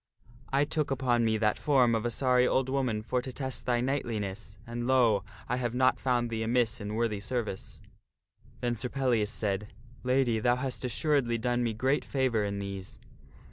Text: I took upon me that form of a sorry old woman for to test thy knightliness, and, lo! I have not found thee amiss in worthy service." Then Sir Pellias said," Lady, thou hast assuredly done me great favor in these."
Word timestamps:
I 0.51 0.65
took 0.65 0.89
upon 0.89 1.23
me 1.23 1.37
that 1.37 1.59
form 1.59 1.93
of 1.93 2.07
a 2.07 2.09
sorry 2.09 2.47
old 2.47 2.69
woman 2.69 3.03
for 3.03 3.21
to 3.21 3.31
test 3.31 3.67
thy 3.67 3.81
knightliness, 3.81 4.57
and, 4.65 4.87
lo! 4.87 5.23
I 5.47 5.57
have 5.57 5.75
not 5.75 5.99
found 5.99 6.31
thee 6.31 6.41
amiss 6.41 6.81
in 6.81 6.95
worthy 6.95 7.19
service." 7.19 7.79
Then 8.61 8.73
Sir 8.73 8.89
Pellias 8.89 9.29
said," 9.31 9.75
Lady, 10.03 10.39
thou 10.39 10.55
hast 10.55 10.83
assuredly 10.83 11.37
done 11.37 11.61
me 11.61 11.73
great 11.75 12.03
favor 12.03 12.43
in 12.43 12.57
these." 12.57 12.97